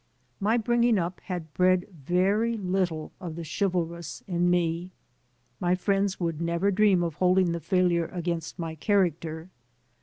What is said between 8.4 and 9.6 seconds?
my character.